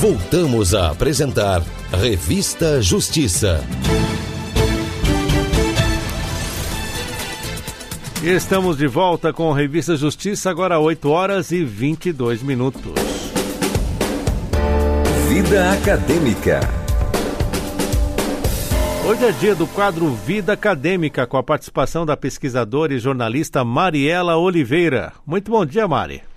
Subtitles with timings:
[0.00, 3.62] Voltamos a apresentar Revista Justiça.
[8.22, 12.94] Estamos de volta com Revista Justiça, agora 8 horas e 22 minutos.
[15.28, 16.60] Vida Acadêmica.
[19.06, 24.38] Hoje é dia do quadro Vida Acadêmica, com a participação da pesquisadora e jornalista Mariela
[24.38, 25.12] Oliveira.
[25.26, 26.29] Muito bom dia, Mari.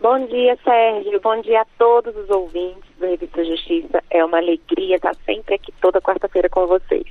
[0.00, 1.20] Bom dia, Sérgio.
[1.20, 4.02] Bom dia a todos os ouvintes do Revista Justiça.
[4.10, 7.04] É uma alegria estar sempre aqui toda quarta-feira com vocês.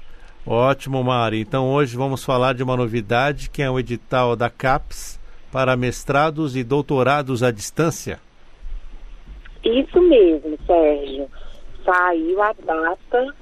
[0.45, 1.40] Ótimo, Mari.
[1.40, 5.20] Então hoje vamos falar de uma novidade que é o edital da CAPES
[5.52, 8.20] para mestrados e doutorados à distância.
[9.63, 11.27] Isso mesmo, Sérgio.
[11.84, 13.34] Saiu a data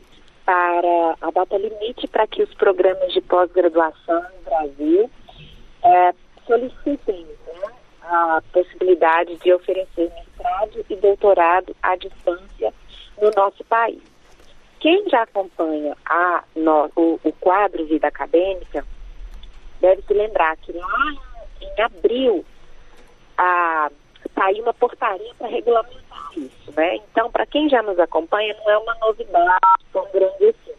[0.45, 5.09] para a data limite para que os programas de pós-graduação no Brasil
[5.83, 6.13] é,
[6.45, 7.69] solicitem né,
[8.03, 12.73] a possibilidade de oferecer mestrado e doutorado à distância
[13.21, 14.01] no nosso país.
[14.79, 18.85] Quem já acompanha a, no, o, o, quadro Vida Acadêmica
[19.79, 21.13] deve se lembrar que lá
[21.61, 22.45] em abril
[23.37, 23.89] a,
[24.35, 26.73] saiu uma portaria para regulamentar isso.
[26.75, 26.97] Né?
[26.97, 30.73] Então, para quem já nos acompanha, não é uma novidade tão grande assim,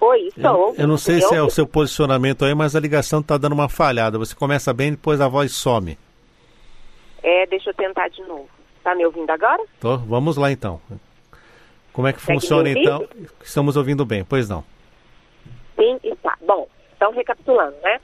[0.00, 0.70] Oi, estou.
[0.70, 3.52] Eu, eu não sei se é o seu posicionamento aí, mas a ligação está dando
[3.52, 4.18] uma falhada.
[4.18, 5.98] Você começa bem, depois a voz some.
[7.22, 8.48] É, deixa eu tentar de novo.
[8.78, 9.62] Está me ouvindo agora?
[9.78, 10.80] Tô, vamos lá então.
[11.92, 13.06] Como é que Segue funciona então?
[13.42, 14.64] Estamos ouvindo bem, pois não.
[15.76, 16.36] Sim, está.
[16.46, 18.00] Bom, então recapitulando, né?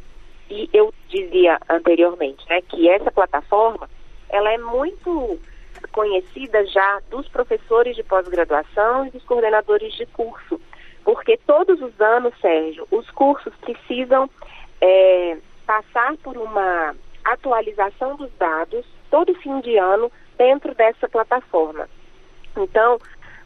[0.51, 3.91] E eu dizia anteriormente, né, que essa plataforma,
[4.29, 5.41] ela é muito
[5.93, 10.61] conhecida já dos professores de pós-graduação e dos coordenadores de curso,
[11.05, 14.29] porque todos os anos, Sérgio, os cursos precisam
[14.81, 15.37] é,
[15.67, 21.89] passar por uma atualização dos dados todo fim de ano dentro dessa plataforma.
[22.57, 22.99] Então,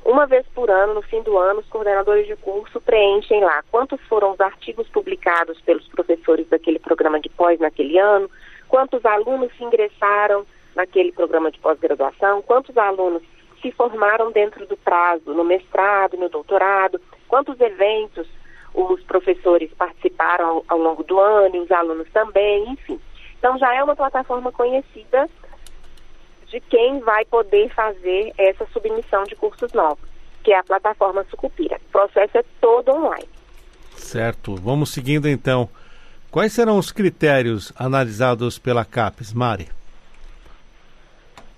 [0.05, 4.01] uma vez por ano, no fim do ano, os coordenadores de curso preenchem lá quantos
[4.03, 8.31] foram os artigos publicados pelos professores daquele programa de pós naquele ano,
[8.69, 13.23] quantos alunos se ingressaram naquele programa de pós-graduação, quantos alunos
[13.63, 18.29] se formaram dentro do prazo, no mestrado, no doutorado, quantos eventos
[18.75, 23.01] os professores participaram ao, ao longo do ano e os alunos também, enfim.
[23.39, 25.29] Então já é uma plataforma conhecida
[26.49, 30.09] de quem vai poder fazer essa submissão de cursos novos,
[30.43, 31.81] que é a plataforma Sucupira.
[31.89, 33.29] O processo é todo online.
[33.97, 34.55] Certo.
[34.57, 35.69] Vamos seguindo então.
[36.31, 39.69] Quais serão os critérios analisados pela CAPES, Mari?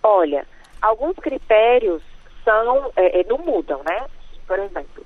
[0.03, 0.47] Olha,
[0.83, 2.03] alguns critérios
[2.45, 4.07] são é, é não mudam, né?
[4.47, 5.05] Por exemplo,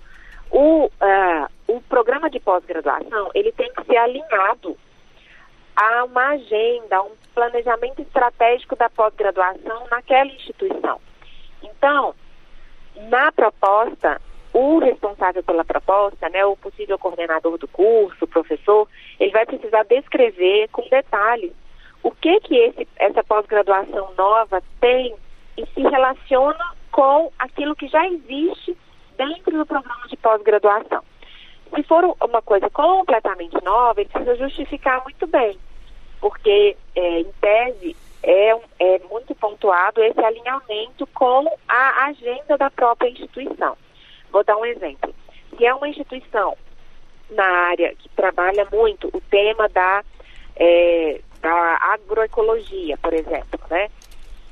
[0.50, 4.76] o, uh, o programa de pós-graduação ele tem que ser alinhado
[5.76, 11.00] a uma agenda, a um planejamento estratégico da pós-graduação naquela instituição.
[11.62, 12.12] Então,
[13.08, 14.20] na proposta,
[14.52, 18.88] o responsável pela proposta, né, o possível coordenador do curso, o professor,
[19.20, 21.52] ele vai precisar descrever com detalhes
[22.02, 25.14] o que que esse, essa pós-graduação nova tem
[25.56, 28.76] e se relaciona com aquilo que já existe
[29.16, 31.04] dentro do programa de pós-graduação.
[31.74, 35.58] Se for uma coisa completamente nova, ele precisa justificar muito bem,
[36.20, 43.08] porque, é, em tese, é, é muito pontuado esse alinhamento com a agenda da própria
[43.08, 43.76] instituição.
[44.30, 45.14] Vou dar um exemplo.
[45.56, 46.56] Se é uma instituição
[47.30, 50.04] na área que trabalha muito o tema da,
[50.56, 53.88] é, da agroecologia, por exemplo, né?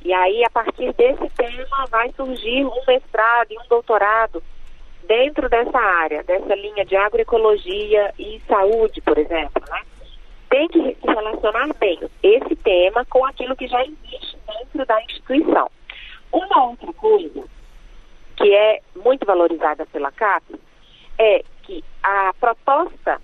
[0.04, 4.42] E aí, a partir desse tema, vai surgir um mestrado e um doutorado
[5.08, 9.80] dentro dessa área, dessa linha de agroecologia e saúde, por exemplo, né?
[10.50, 15.70] Tem que se relacionar bem esse tema com aquilo que já existe dentro da instituição.
[16.30, 17.42] Uma outra coisa
[18.36, 20.44] que é muito valorizada pela CAP
[21.18, 23.20] é que a proposta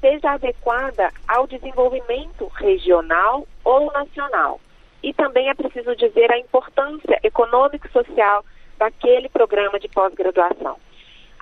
[0.00, 4.60] seja adequada ao desenvolvimento regional ou nacional.
[5.02, 8.44] E também é preciso dizer a importância econômico-social
[8.78, 10.76] daquele programa de pós-graduação.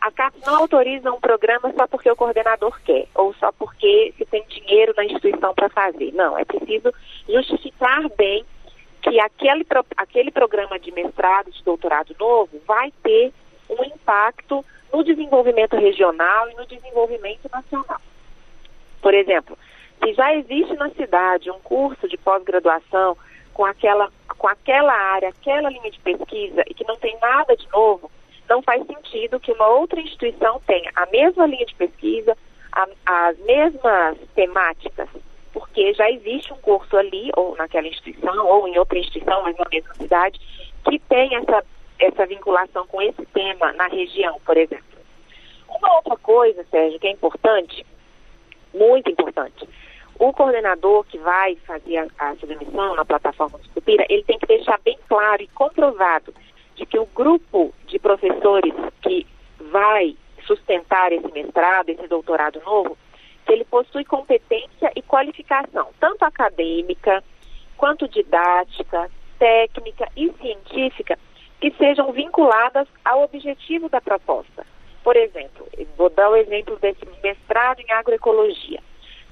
[0.03, 4.25] A CAP não autoriza um programa só porque o coordenador quer, ou só porque se
[4.25, 6.13] tem dinheiro na instituição para fazer.
[6.13, 6.93] Não, é preciso
[7.29, 8.45] justificar bem
[9.01, 9.65] que aquele,
[9.97, 13.33] aquele programa de mestrado, de doutorado novo, vai ter
[13.71, 18.01] um impacto no desenvolvimento regional e no desenvolvimento nacional.
[19.01, 19.57] Por exemplo,
[20.03, 23.17] se já existe na cidade um curso de pós-graduação
[23.55, 27.69] com aquela, com aquela área, aquela linha de pesquisa e que não tem nada de
[27.71, 28.11] novo,
[28.53, 32.37] não faz sentido que uma outra instituição tenha a mesma linha de pesquisa,
[32.71, 35.09] a, as mesmas temáticas,
[35.55, 39.65] porque já existe um curso ali, ou naquela instituição, ou em outra instituição, mas na
[39.71, 40.39] mesma cidade,
[40.85, 41.65] que tem essa,
[41.99, 44.85] essa vinculação com esse tema na região, por exemplo.
[45.69, 47.87] Uma outra coisa, Sérgio, que é importante,
[48.75, 49.67] muito importante,
[50.19, 54.47] o coordenador que vai fazer a, a submissão na plataforma do Cupira, ele tem que
[54.47, 56.35] deixar bem claro e comprovado
[56.77, 59.27] de que o grupo de professores que
[59.71, 60.17] vai
[60.47, 62.97] sustentar esse mestrado, esse doutorado novo,
[63.45, 67.23] que ele possui competência e qualificação, tanto acadêmica,
[67.77, 71.19] quanto didática, técnica e científica,
[71.61, 74.67] que sejam vinculadas ao objetivo da proposta.
[75.03, 75.67] Por exemplo,
[75.97, 78.81] vou dar o exemplo desse mestrado em agroecologia.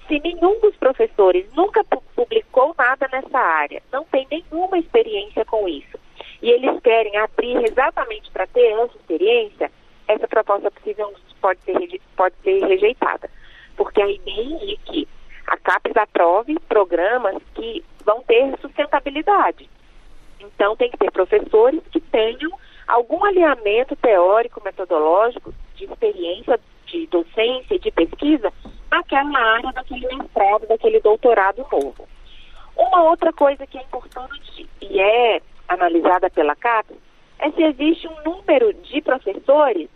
[0.09, 1.85] Se nenhum dos professores nunca
[2.17, 5.97] publicou nada nessa área, não tem nenhuma experiência com isso,
[6.43, 9.71] e eles querem abrir exatamente para ter essa experiência,
[10.09, 13.31] essa proposta possível pode ser, pode ser rejeitada.
[13.77, 15.09] Porque a ideia é que
[15.47, 19.69] a CAPES aprove programas que vão ter sustentabilidade.
[20.41, 22.51] Então, tem que ter professores que tenham
[22.87, 28.53] algum alinhamento teórico, metodológico, de experiência, de docência, de pesquisa,
[28.91, 32.09] naquela área, daquele mestrado, daquele doutorado novo.
[32.77, 35.41] Uma outra coisa que é importante e é
[35.71, 36.97] analisada pela CAPES
[37.39, 39.89] é se existe um número de professores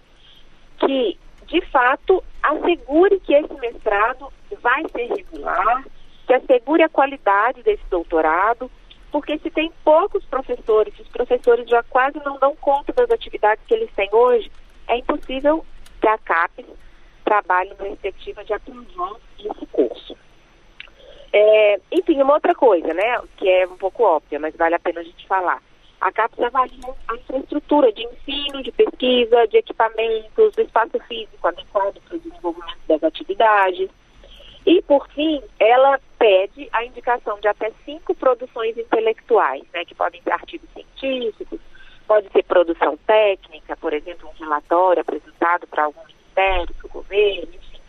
[0.79, 4.32] que, de fato, assegure que esse mestrado
[4.62, 5.85] vai ser regular,
[6.26, 8.71] que assegure a qualidade desse doutorado,
[9.11, 13.75] porque se tem poucos professores, os professores já quase não dão conta das atividades que
[13.75, 14.50] eles têm hoje,
[14.87, 15.65] é impossível
[16.00, 16.67] que a CAPES
[17.25, 20.16] trabalhe na perspectiva de aprovar esse curso.
[21.37, 25.00] É, enfim, uma outra coisa, né, que é um pouco óbvia, mas vale a pena
[25.00, 25.61] a gente falar.
[26.00, 32.00] A CAPES avalia a infraestrutura de ensino, de pesquisa, de equipamentos, do espaço físico adequado
[32.03, 33.91] para o desenvolvimento das atividades.
[34.64, 40.23] E, por fim, ela pede a indicação de até cinco produções intelectuais, né, que podem
[40.23, 41.59] ser artigos científicos,
[42.07, 47.49] pode ser produção técnica, por exemplo, um relatório apresentado para algum ministério, para o governo,
[47.55, 47.81] enfim,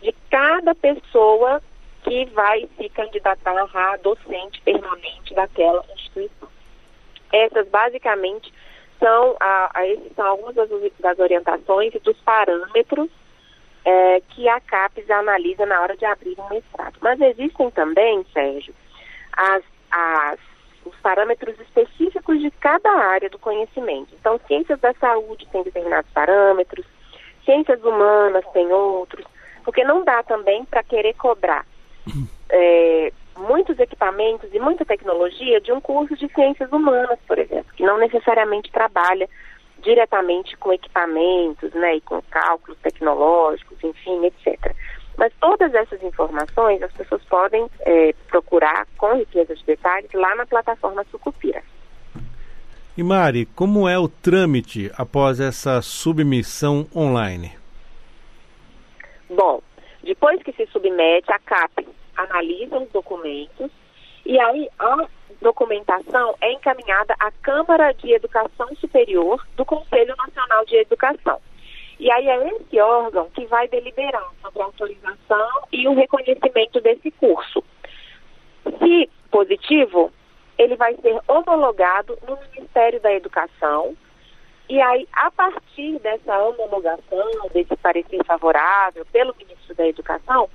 [0.00, 1.60] de cada pessoa
[2.08, 6.48] que vai se candidatar a docente permanente daquela instituição.
[7.30, 8.52] Essas basicamente
[8.98, 9.82] são, a, a
[10.16, 13.10] são algumas das, das orientações e dos parâmetros
[13.84, 16.96] é, que a CAPES analisa na hora de abrir um mestrado.
[17.02, 18.74] Mas existem também, Sérgio,
[19.32, 20.40] as, as,
[20.86, 24.14] os parâmetros específicos de cada área do conhecimento.
[24.18, 26.86] Então, ciências da saúde tem determinados parâmetros,
[27.44, 29.26] ciências humanas tem outros,
[29.62, 31.66] porque não dá também para querer cobrar
[32.50, 37.84] é, muitos equipamentos e muita tecnologia de um curso de ciências humanas, por exemplo, que
[37.84, 39.28] não necessariamente trabalha
[39.82, 44.74] diretamente com equipamentos, né, e com cálculos tecnológicos, enfim, etc.
[45.16, 50.46] Mas todas essas informações as pessoas podem é, procurar com riqueza de detalhes lá na
[50.46, 51.62] plataforma Sucupira.
[52.96, 57.56] E Mari, como é o trâmite após essa submissão online?
[59.30, 59.60] Bom,
[60.08, 61.86] depois que se submete, a CAP
[62.16, 63.70] analisa os documentos
[64.24, 65.06] E aí a
[65.42, 71.38] documentação é encaminhada à Câmara de Educação Superior do Conselho Nacional de Educação.
[72.00, 77.10] E aí é esse órgão que vai deliberar sobre a autorização e o reconhecimento desse
[77.10, 77.62] curso.
[78.78, 80.10] Se positivo,
[80.56, 83.94] ele vai ser homologado no Ministério da Educação.
[84.70, 90.50] E aí, a partir dessa homologação, desse parecer favorável pelo ministro da Educação,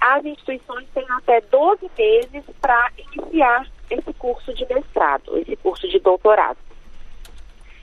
[0.00, 5.98] as instituições têm até 12 meses para iniciar esse curso de mestrado, esse curso de
[5.98, 6.58] doutorado.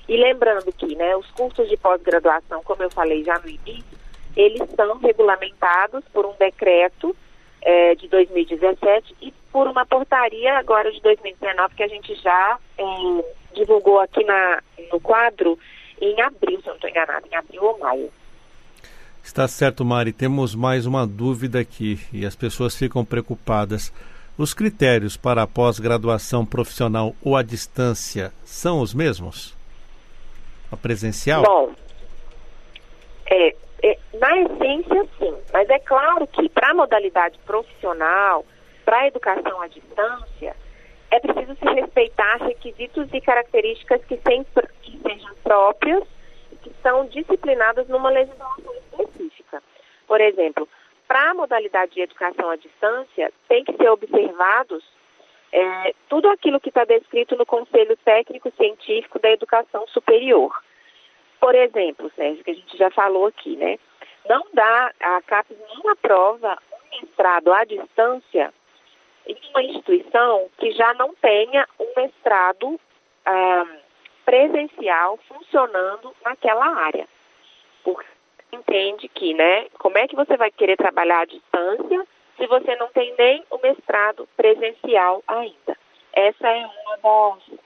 [0.08, 4.00] E lembrando que né, os cursos de pós-graduação, como eu falei já no início,
[4.36, 7.16] eles são regulamentados por um decreto
[7.62, 12.84] é, de 2017 e por uma portaria agora de 2019 que a gente já é,
[13.54, 14.62] divulgou aqui na,
[14.92, 15.58] no quadro
[16.00, 18.12] em abril, se eu não estou enganada, em abril ou maio.
[19.24, 20.12] Está certo, Mari.
[20.12, 23.94] Temos mais uma dúvida aqui e as pessoas ficam preocupadas.
[24.38, 29.56] Os critérios para a pós-graduação profissional ou à distância são os mesmos?
[30.72, 31.44] A presencial?
[31.44, 31.72] Bom,
[33.30, 35.36] é, é, na essência, sim.
[35.54, 38.46] Mas é claro que para a modalidade profissional,
[38.84, 40.56] para a educação à distância,
[41.12, 46.21] é preciso se respeitar requisitos e características que, sempre, que sejam próprias e
[46.62, 49.62] que são disciplinadas numa legislação específica.
[50.08, 50.68] Por exemplo,
[51.08, 54.84] para a modalidade de educação à distância, tem que ser observados
[55.52, 60.56] é, tudo aquilo que está descrito no Conselho Técnico Científico da Educação Superior.
[61.40, 63.78] Por exemplo, Sérgio, que a gente já falou aqui, né?
[64.30, 68.54] Não dá, a CAPES não aprova um mestrado à distância
[69.28, 72.80] em uma instituição que já não tenha um mestrado
[73.26, 73.66] ah,
[74.26, 77.08] presencial funcionando naquela área.
[77.84, 78.08] Porque
[78.52, 82.88] entende que, né, como é que você vai querer trabalhar à distância se você não
[82.90, 85.78] tem nem o mestrado presencial ainda?
[86.14, 87.60] Essa é uma das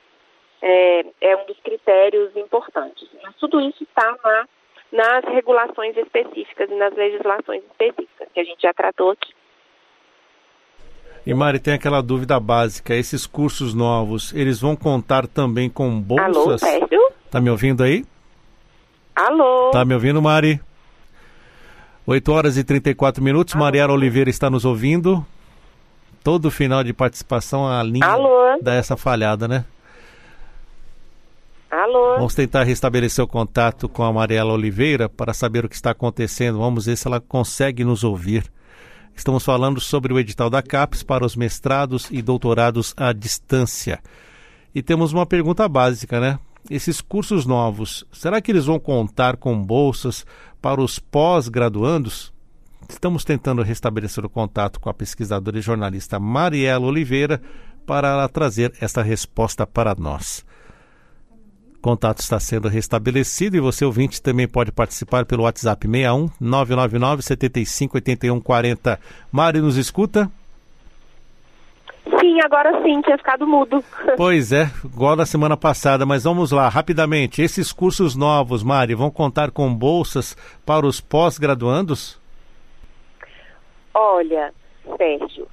[0.61, 3.07] é, é um dos critérios importantes.
[3.21, 4.47] Mas tudo isso está na,
[4.91, 9.33] nas regulações específicas e nas legislações específicas que a gente já tratou aqui.
[11.25, 16.35] E Mari, tem aquela dúvida básica, esses cursos novos, eles vão contar também com bolsas?
[16.35, 17.11] Alô, Sérgio?
[17.31, 18.05] Tá me ouvindo aí?
[19.15, 19.71] Alô?
[19.71, 20.61] Tá me ouvindo, Mari?
[22.05, 23.63] 8 horas e 34 minutos, Alô?
[23.63, 25.25] Mariara Oliveira está nos ouvindo.
[26.23, 28.59] Todo final de participação a linha Alô?
[28.61, 29.65] dá essa falhada, né?
[31.71, 32.15] Alô?
[32.17, 36.59] Vamos tentar restabelecer o contato com a Mariela Oliveira para saber o que está acontecendo.
[36.59, 38.45] Vamos ver se ela consegue nos ouvir.
[39.15, 43.99] Estamos falando sobre o edital da CAPES para os mestrados e doutorados à distância.
[44.73, 46.37] E temos uma pergunta básica, né?
[46.69, 50.25] Esses cursos novos, será que eles vão contar com bolsas
[50.61, 52.33] para os pós-graduandos?
[52.89, 57.41] Estamos tentando restabelecer o contato com a pesquisadora e jornalista Mariela Oliveira
[57.85, 60.43] para ela trazer esta resposta para nós
[61.85, 67.97] contato está sendo restabelecido e você ouvinte também pode participar pelo WhatsApp 61 999 75
[67.97, 68.99] 81 40.
[69.31, 70.27] Mari, nos escuta?
[72.19, 73.83] Sim, agora sim, tinha ficado mudo.
[74.17, 77.43] Pois é, igual na semana passada, mas vamos lá, rapidamente.
[77.43, 82.19] Esses cursos novos, Mari, vão contar com bolsas para os pós-graduandos?
[83.93, 84.51] Olha,
[84.97, 85.47] Sérgio,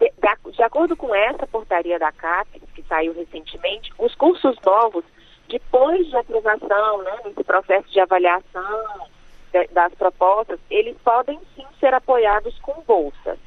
[0.00, 5.04] de, de, de, acordo com essa portaria da CAPES, que saiu recentemente, os cursos novos
[5.48, 9.08] depois de aprovação, né, nesse processo de avaliação
[9.72, 13.38] das propostas, eles podem sim ser apoiados com bolsas.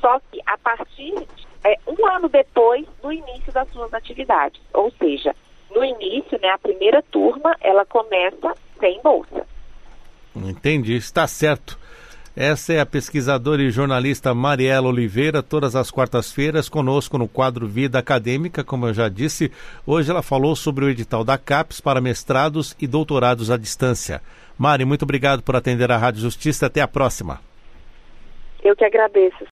[0.00, 1.14] Só que a partir
[1.64, 4.60] é, um ano depois do início das suas atividades.
[4.72, 5.34] Ou seja,
[5.70, 9.46] no início, né, a primeira turma, ela começa sem bolsa.
[10.36, 11.78] Entendi, está certo.
[12.36, 18.00] Essa é a pesquisadora e jornalista Mariela Oliveira, todas as quartas-feiras, conosco no quadro Vida
[18.00, 19.52] Acadêmica, como eu já disse.
[19.86, 24.20] Hoje ela falou sobre o edital da CAPES para mestrados e doutorados à distância.
[24.58, 26.66] Mari, muito obrigado por atender a Rádio Justiça.
[26.66, 27.40] Até a próxima.
[28.64, 29.36] Eu que agradeço.